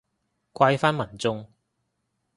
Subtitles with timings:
[0.51, 1.47] 怪返民眾